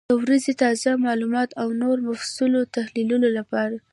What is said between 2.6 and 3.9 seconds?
تحلیلونو لپاره،